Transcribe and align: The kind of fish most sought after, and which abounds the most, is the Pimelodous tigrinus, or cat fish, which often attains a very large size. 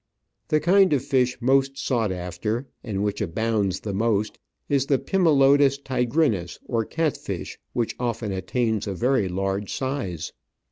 The 0.47 0.59
kind 0.59 0.93
of 0.93 1.05
fish 1.05 1.37
most 1.39 1.77
sought 1.77 2.11
after, 2.11 2.65
and 2.83 3.03
which 3.03 3.21
abounds 3.21 3.81
the 3.81 3.93
most, 3.93 4.39
is 4.67 4.87
the 4.87 4.97
Pimelodous 4.97 5.77
tigrinus, 5.77 6.57
or 6.65 6.83
cat 6.85 7.15
fish, 7.15 7.59
which 7.73 7.95
often 7.99 8.31
attains 8.31 8.87
a 8.87 8.95
very 8.95 9.29
large 9.29 9.71
size. 9.71 10.33